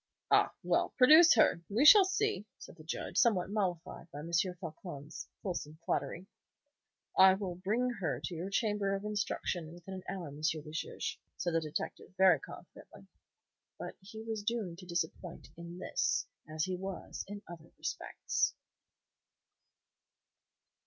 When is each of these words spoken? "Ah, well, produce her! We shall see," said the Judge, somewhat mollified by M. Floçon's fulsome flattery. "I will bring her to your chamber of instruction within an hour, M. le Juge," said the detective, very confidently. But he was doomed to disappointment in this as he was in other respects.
"Ah, 0.31 0.51
well, 0.63 0.89
produce 0.97 1.35
her! 1.35 1.61
We 1.69 1.85
shall 1.85 2.05
see," 2.05 2.47
said 2.57 2.75
the 2.77 2.83
Judge, 2.83 3.17
somewhat 3.19 3.51
mollified 3.51 4.09
by 4.11 4.21
M. 4.21 4.31
Floçon's 4.31 5.27
fulsome 5.43 5.77
flattery. 5.85 6.25
"I 7.15 7.35
will 7.35 7.53
bring 7.53 7.87
her 7.99 8.19
to 8.23 8.33
your 8.33 8.49
chamber 8.49 8.95
of 8.95 9.05
instruction 9.05 9.71
within 9.71 9.93
an 9.93 10.03
hour, 10.09 10.29
M. 10.29 10.37
le 10.37 10.71
Juge," 10.71 11.19
said 11.37 11.53
the 11.53 11.61
detective, 11.61 12.15
very 12.17 12.39
confidently. 12.39 13.05
But 13.77 13.95
he 14.01 14.23
was 14.23 14.41
doomed 14.41 14.79
to 14.79 14.87
disappointment 14.87 15.49
in 15.55 15.77
this 15.77 16.25
as 16.49 16.63
he 16.65 16.75
was 16.75 17.23
in 17.27 17.43
other 17.47 17.69
respects. 17.77 18.55